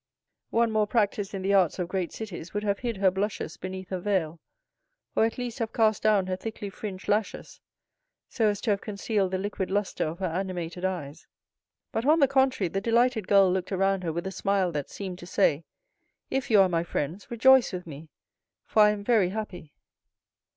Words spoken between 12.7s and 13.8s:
delighted girl looked